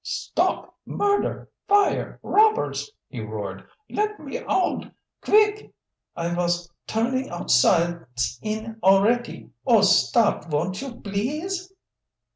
"Stop! 0.03 0.75
Murder! 0.83 1.47
Fire! 1.67 2.19
Robbers!" 2.23 2.89
he 3.07 3.19
roared. 3.19 3.63
"Let 3.87 4.19
me 4.19 4.39
owid, 4.39 4.91
kvick! 5.21 5.73
I 6.15 6.33
vos 6.33 6.67
turning 6.87 7.29
outsides 7.29 8.39
in 8.41 8.77
alretty! 8.81 9.51
Oh, 9.67 9.81
stop, 9.81 10.45
von't 10.49 10.81
you, 10.81 10.95
blease!" 10.95 11.71